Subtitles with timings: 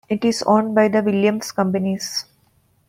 [0.09, 2.25] It is owned by the Williams Companies.